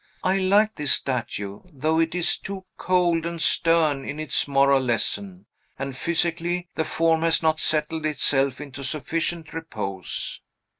[0.23, 5.45] I like this statue, though it is too cold and stern in its moral lesson;
[5.77, 10.41] and, physically, the form has not settled itself into sufficient repose."